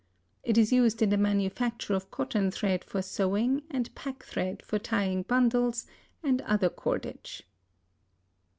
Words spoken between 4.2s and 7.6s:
thread for tying bundles, and other cordage.